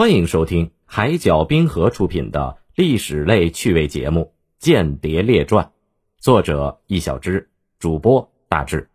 [0.00, 4.32] 欢迎收听海角冰河出品的历史类趣味节目
[4.64, 5.66] 《间谍列传》，
[6.18, 8.88] 作者易小之，主播大志。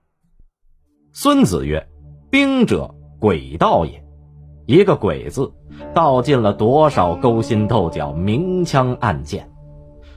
[1.14, 1.88] 孙子曰
[2.32, 4.04] ：“兵者，诡道也。
[4.66, 5.54] 一个‘诡’字，
[5.94, 9.52] 道尽了多少勾心斗角、明枪暗箭。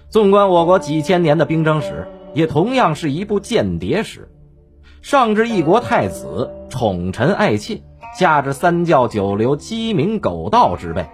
[0.08, 4.32] 纵观我国几千年的兵争史，也同样是一部间谍史。
[5.02, 7.82] 上至一国太子，宠臣爱妾。”
[8.18, 11.06] 下至三教九流、鸡鸣狗盗之辈，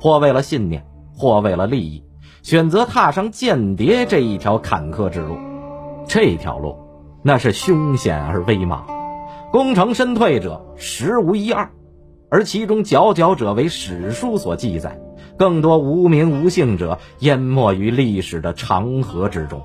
[0.00, 2.04] 或为了信念，或为了利益，
[2.44, 5.36] 选择踏上间谍这一条坎坷之路。
[6.06, 6.76] 这条路，
[7.24, 8.82] 那是凶险而微茫，
[9.50, 11.68] 功成身退者十无一二，
[12.30, 15.00] 而其中佼佼者为史书所记载，
[15.36, 19.60] 更多无名无姓者淹没于历史的长河之中。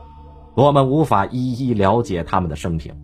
[0.56, 2.96] 我们无法一一了解他们的生平。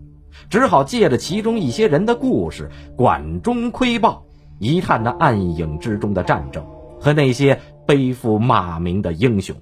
[0.50, 4.26] 只好借着其中一些人的故事，管中窥豹，
[4.60, 6.66] 一探那暗影之中的战争
[7.00, 9.56] 和那些背负骂名的英雄。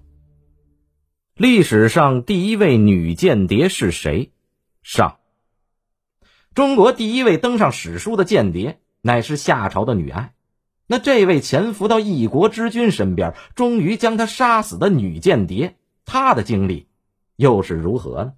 [1.36, 4.32] 历史上第一位女间谍是谁？
[4.84, 5.18] 上。
[6.54, 10.34] 中国第一位登上史书的间谍，乃是夏朝的女爱。
[10.86, 16.90] 那这位潜伏到一国之君身边，终于将他杀死的女间谍，她的经历
[17.38, 18.34] 又是如何呢？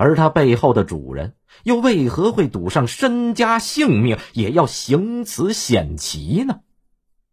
[0.00, 6.60] 而他背后的主人又为何会赌上身家性命也要行此险棋呢？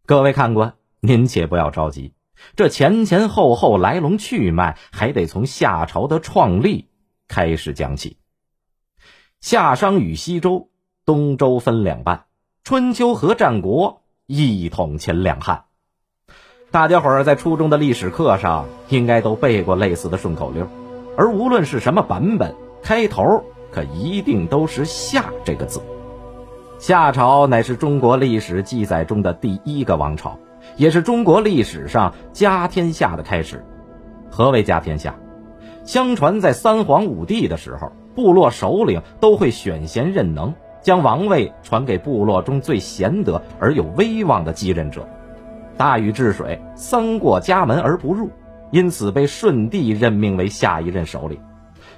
[0.04, 2.12] 各位看官，您且不要着急，
[2.56, 6.90] 这前前后后来龙去脉还得从夏朝的创立
[7.26, 8.18] 开始讲起。
[9.40, 10.68] 夏商与西周，
[11.06, 12.26] 东周分两半，
[12.64, 15.64] 春秋和战国一统前两汉。
[16.70, 20.68] 大家伙儿在初中的历史课上应该都背过类似的顺口溜。
[21.18, 25.82] 而无论是什么版本，开头可一定都是“夏”这个字。
[26.78, 30.38] 夏朝乃是中国历史记载中的第一个王朝，
[30.76, 33.64] 也是中国历史上家天下的开始。
[34.30, 35.16] 何为家天下？
[35.84, 45.08] 相传在三皇五帝的时候，部落首领都会选贤任能，将王位传给部落中最贤德而有威望的继任者。
[45.76, 48.30] 大禹治水，三过家门而不入。
[48.70, 51.38] 因此被舜帝任命为下一任首领。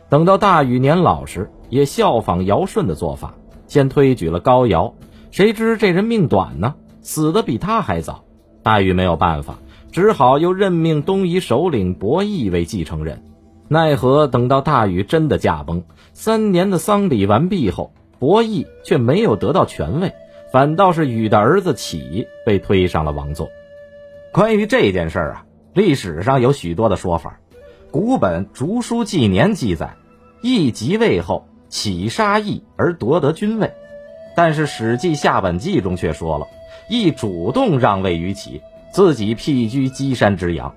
[0.08, 3.34] 等到大禹年老时，也效仿尧舜的做法，
[3.66, 4.94] 先推举了高尧。
[5.30, 8.24] 谁知这人命短呢，死的比他还早。
[8.62, 9.58] 大禹没有办法，
[9.92, 13.22] 只好又任命东夷首领伯益为继承人。
[13.68, 20.12] 奈何等到大禹真的驾崩，三年的丧礼完毕后，伯益却没有得到权位，
[20.52, 23.48] 反倒是禹的儿子启被推上了王座。
[24.32, 25.44] 关于这件事儿啊。
[25.72, 27.38] 历史上有许多的说法，
[27.92, 29.94] 古本《竹书纪年》记载，
[30.42, 33.72] 羿即位后，启杀羿而夺得君位，
[34.34, 36.48] 但是《史记下本纪》中却说了，
[36.88, 38.60] 羿主动让位于启，
[38.92, 40.74] 自己僻居箕山之阳。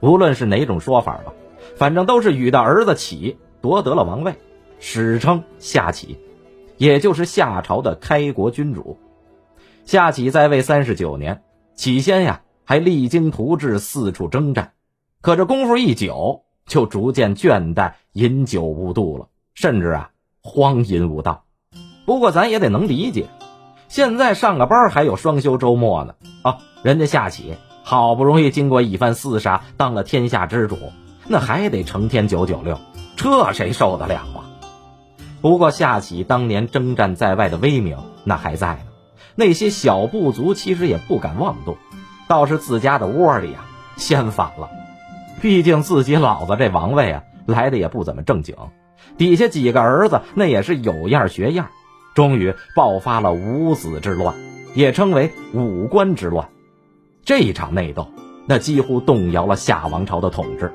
[0.00, 1.32] 无论是哪种说法吧，
[1.76, 4.34] 反正都是禹的儿子启夺得了王位，
[4.80, 6.18] 史称夏启，
[6.76, 8.98] 也就是夏朝的开国君主。
[9.86, 11.42] 夏启在位三十九年，
[11.74, 12.42] 起先呀。
[12.64, 14.72] 还励精图治，四处征战，
[15.20, 20.10] 可这功夫一久，就逐渐倦怠，饮酒无度了，甚至啊
[20.42, 21.44] 荒淫无道。
[22.06, 23.28] 不过咱也得能理解，
[23.88, 26.58] 现在上个班还有双休周末呢啊！
[26.82, 30.76] 人家夏启好不容易经过一番厮杀，当了天下之主，
[31.26, 32.78] 那还得成天九九六，
[33.16, 34.46] 这谁受得了啊？
[35.40, 38.90] 不过夏启当年征战在外的威名那还在呢，
[39.34, 41.76] 那些小部族其实也不敢妄动。
[42.30, 44.70] 倒是自家的窝里啊，先反了。
[45.40, 48.54] 毕竟自己老子这王位啊，来的也不怎么正经，
[49.18, 51.70] 底下几个儿子那也是有样学样，
[52.14, 54.36] 终于爆发了五子之乱，
[54.74, 56.50] 也称为五官之乱。
[57.24, 58.06] 这一场内斗，
[58.46, 60.72] 那几乎动摇了夏王朝的统治。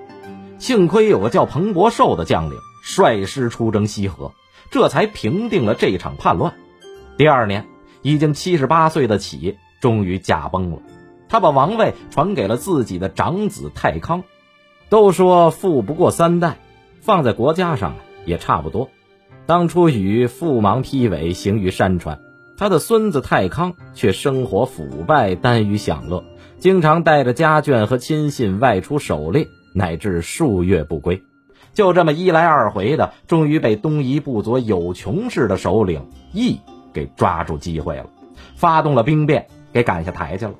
[0.59, 4.33] 幸亏有个叫彭伯寿的将领率师出征西河，
[4.71, 6.53] 这才平定了这场叛乱。
[7.17, 7.65] 第二年，
[8.01, 10.79] 已经七十八岁的启终于驾崩了。
[11.29, 14.23] 他把王位传给了自己的长子太康。
[14.87, 16.57] 都说富不过三代，
[17.01, 17.95] 放在国家上
[18.25, 18.89] 也差不多。
[19.47, 22.19] 当初禹父忙披尾，行于山川，
[22.57, 26.23] 他的孙子太康却生活腐败，耽于享乐，
[26.59, 31.23] 经常带着家眷和亲信外出狩猎，乃至数月不归。
[31.73, 36.59] 就这么一来二回的，终于被东夷部族有穷氏的首领羿
[36.93, 38.05] 给抓住机会了，
[38.55, 40.53] 发动了兵变，给赶下台去了。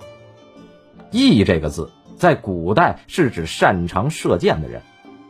[1.11, 4.81] 羿这个字，在古代是指擅长射箭的人，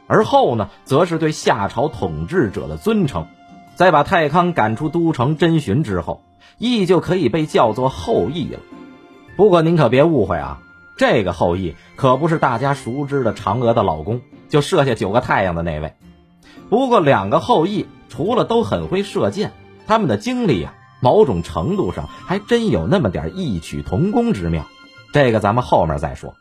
[0.07, 3.27] 而后呢，则是对夏朝统治者的尊称。
[3.75, 6.21] 在把太康赶出都城甄寻之后，
[6.59, 8.59] 羿就可以被叫做后羿了。
[9.35, 10.61] 不过您可别误会啊，
[10.97, 15.93] 这个后羿可不是大家熟知的嫦娥的老公，就射下九个太阳的那位。
[16.69, 19.51] 不过两个后羿除了都很会射箭，
[19.87, 24.65] 他们的经历啊，某种程度上还真有那么点异曲同工之妙。
[25.15, 26.33] 这个咱们后面再说。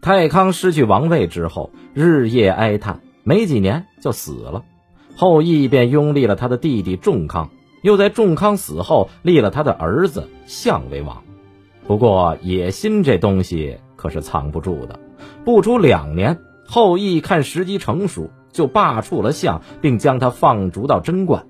[0.00, 4.62] 太康失去王位之后，日夜哀叹，没几年就死了。
[5.16, 7.50] 后羿便拥立了他的弟弟仲康，
[7.82, 11.24] 又在仲康死后立了他的儿子相为王。
[11.88, 15.00] 不过野心这东西可是藏不住的，
[15.44, 21.48] 不出两年，后羿看时机成熟，就罢黜了相，并将他放逐到贞观。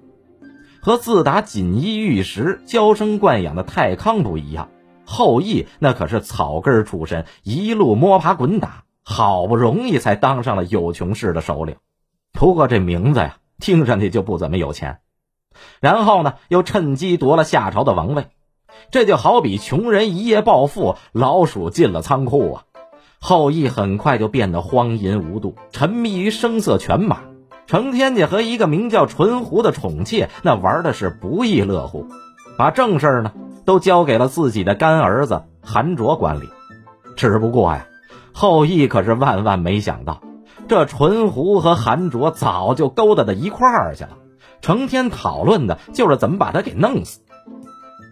[0.80, 4.70] 和自打锦衣玉食、娇生惯养的太康不一样。
[5.10, 11.76] 后羿那可是草根出身，一路摸爬滚打，好不容易才当上了有穷氏的首领。
[12.34, 14.98] 不过这名字呀，听上去就不怎么有钱。
[15.80, 18.26] 然后呢，又趁机夺了夏朝的王位，
[18.90, 22.64] 这就好比穷人一夜暴富，老鼠进了仓库啊！
[23.18, 27.20] 后羿很快就变得荒淫无度，沉迷于声色犬马，
[27.66, 32.06] 成天家和一个名叫纯狐的宠妾那玩的是不亦乐乎，
[32.58, 33.32] 把正事呢。
[33.68, 36.48] 都交给了自己的干儿子韩卓管理，
[37.16, 37.86] 只不过呀，
[38.32, 40.22] 后羿可是万万没想到，
[40.68, 44.16] 这纯狐和韩卓早就勾搭到一块儿去了，
[44.62, 47.20] 成天讨论的就是怎么把他给弄死。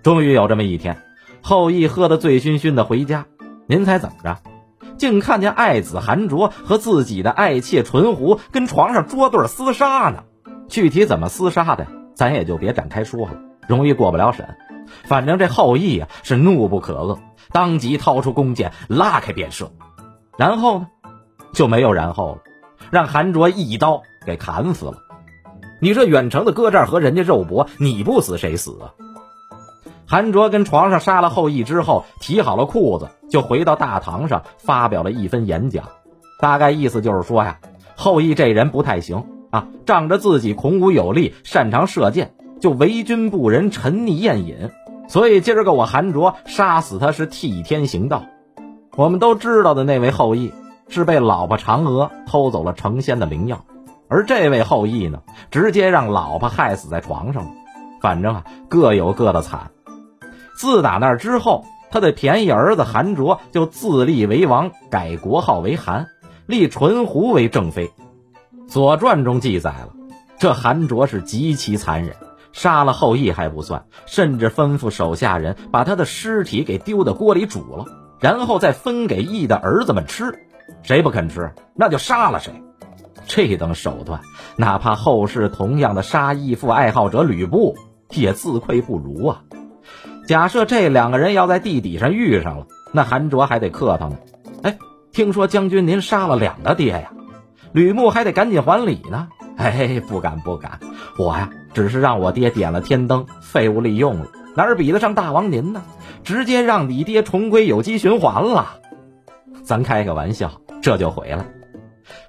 [0.02, 0.98] 终于有这么一天，
[1.40, 3.24] 后羿喝得醉醺醺的回家，
[3.66, 4.36] 您猜怎么着？
[4.98, 10.24] 竟看见爱子韩卓和自己的爱妾纯狐跟床上捉对厮杀呢。
[10.68, 14.46] 具体怎么厮杀的，咱也就别展开说了，容易过不了审。
[15.04, 17.18] 反正这后羿啊是怒不可遏，
[17.52, 19.70] 当即掏出弓箭拉开便射，
[20.36, 20.88] 然后呢
[21.52, 22.38] 就没有然后了，
[22.90, 24.98] 让韩卓一刀给砍死了。
[25.80, 28.94] 你说远程的搁这儿和人家肉搏，你不死谁死啊？
[30.08, 35.84] 韩卓跟床上杀了后羿之后，提好了裤子，就回到大堂上发表了一番演讲，
[36.40, 37.58] 大概意思就是说呀，
[37.96, 42.35] 后羿这人不太行啊，仗着自己孔武有力，擅长射箭。
[42.66, 44.72] 就为君不仁，沉溺宴饮，
[45.06, 48.24] 所以今儿个我韩卓杀死他是替天行道。
[48.96, 50.52] 我们都知道的那位后羿
[50.88, 53.64] 是被老婆嫦娥偷走了成仙的灵药，
[54.08, 55.20] 而这位后羿呢，
[55.52, 57.50] 直接让老婆害死在床上了。
[58.00, 59.70] 反正啊，各有各的惨。
[60.58, 66.08] 自打那之后，他的便宜儿子韩卓就自立为王，改国号为韩，
[66.46, 67.86] 立淳胡为正妃。
[68.66, 69.90] 《左传》中记载了，
[70.36, 72.16] 这韩卓是极其残忍。
[72.56, 77.84] 杀了后羿还不算，甚至吩咐手下人把他的尸体给丢到锅里煮了，
[78.18, 80.46] 然后再分给羿的儿子们吃。
[80.82, 82.62] 谁不肯吃，那就杀了谁。
[83.26, 84.22] 这等手段，
[84.56, 87.76] 哪怕后世同样的杀义父爱好者吕布，
[88.12, 89.42] 也自愧不如啊。
[90.26, 94.16] 假设这两个人要在地底上遇上了，那韩卓还得客套呢。
[94.62, 94.78] 哎，
[95.12, 97.12] 听说将军您杀了两个爹呀？
[97.72, 99.28] 吕布还得赶紧还礼呢。
[99.56, 100.78] 哎，不敢不敢，
[101.18, 101.50] 我呀。
[101.74, 105.82] 只是让我爹点了天灯，废物利用了，哪儿比得上大王您呢？
[106.24, 108.78] 直接让你爹重归有机循环了。
[109.62, 111.46] 咱开个玩笑，这就毁了。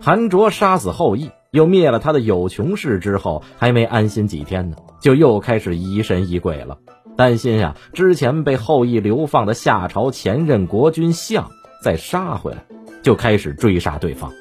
[0.02, 6.78] 韩卓杀死后羿，又灭了他的有穷氏之后，还没安心几天呢，就又开始疑神疑鬼了，
[7.16, 11.50] 担心呀，之前被后羿流放的夏朝前任国君相
[11.82, 12.66] 再杀回来，
[13.02, 14.34] 就开始追杀对方。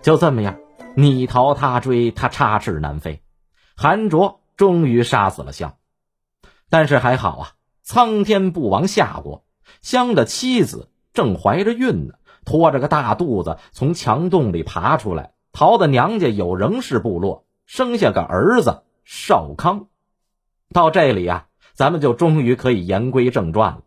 [0.00, 0.56] 就这么样，
[0.96, 3.22] 你逃他追，他插翅难飞。
[3.76, 4.40] 韩卓。
[4.56, 5.76] 终于杀死了香，
[6.70, 9.44] 但是还好啊，苍天不亡夏国。
[9.82, 12.14] 香的妻子正怀着孕呢，
[12.46, 19.88] 拖着个大肚子从墙洞里爬出来，逃到娘家有仍氏部落，生下个儿子少康。
[20.72, 23.82] 到这里啊，咱们就终于可以言归正传了。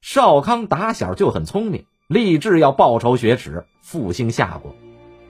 [0.00, 4.74] 少康打小就很聪明，立志要报仇雪耻，复兴夏国。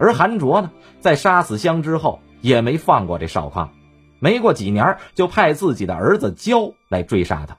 [0.01, 3.71] 而韩卓呢，在杀死香之后，也没放过这少康。
[4.19, 7.59] 没过几年，就派自己的儿子焦来追杀他。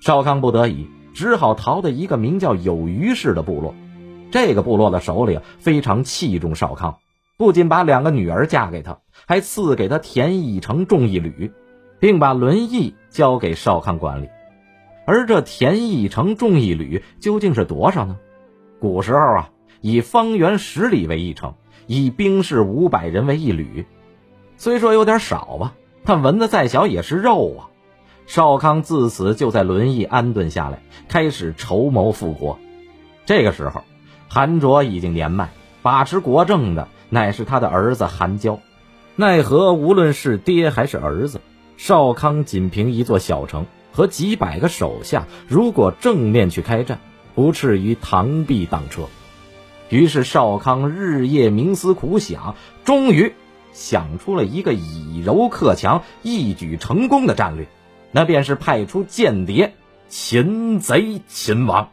[0.00, 3.74] 少康不得已，只好逃到一个名叫有余氏的部落。
[4.30, 6.98] 这个部落的首领非常器重少康，
[7.38, 11.50] 不仅把两个女儿嫁给他，还赐给他田邑城众一旅，
[11.98, 14.28] 并把轮邑交给少康管理。
[15.06, 18.18] 而这田邑城众一旅究竟是多少呢？
[18.80, 19.50] 古时候啊，
[19.86, 23.84] 以方圆十里为一城，以兵士五百人为一旅。
[24.56, 25.74] 虽说有点少吧，
[26.06, 27.68] 但蚊子再小也是肉啊！
[28.24, 32.58] 少康自此就在轮椅安顿下来，开始筹谋复国。
[33.26, 33.82] 这个时候，
[34.26, 35.50] 韩卓已经年迈，
[35.82, 38.60] 把持国政的乃是他的儿子韩娇。
[39.16, 41.42] 奈何无论是爹还是儿子，
[41.76, 47.00] 少康仅凭一座小城和几百个手下，如果正面去开战，
[47.34, 49.02] 不至于螳臂挡车。
[49.88, 53.34] 于是少康日夜冥思苦想，终于
[53.72, 57.68] 想出了一个以柔克强、一举成功的战略，
[58.10, 59.74] 那便是派出间谍
[60.08, 61.90] 擒贼擒王。